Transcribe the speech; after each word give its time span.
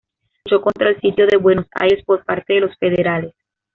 Luchó 0.45 0.63
contra 0.63 0.89
el 0.89 0.99
sitio 0.99 1.27
de 1.27 1.37
Buenos 1.37 1.67
Aires 1.75 2.03
por 2.03 2.25
parte 2.25 2.53
de 2.55 2.61
los 2.61 2.75
federales. 2.77 3.35